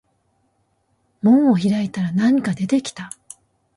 [1.21, 3.11] 門を開いたら何か出てきた